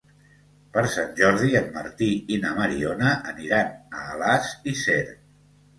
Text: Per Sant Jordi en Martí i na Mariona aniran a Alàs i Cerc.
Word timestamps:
Per 0.77 0.83
Sant 0.93 1.11
Jordi 1.19 1.51
en 1.61 1.69
Martí 1.77 2.09
i 2.37 2.41
na 2.47 2.55
Mariona 2.63 3.13
aniran 3.35 3.73
a 4.01 4.09
Alàs 4.17 4.53
i 4.75 4.77
Cerc. 4.87 5.19